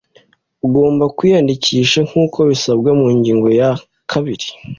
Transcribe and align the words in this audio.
Ugomba 0.65 1.03
kwiyandikisha 1.17 1.99
nk’uko 2.07 2.39
bisabwa 2.49 2.89
mu 2.99 3.07
ngingo 3.17 3.47
ya 3.59 3.69
kabiri 4.11 4.47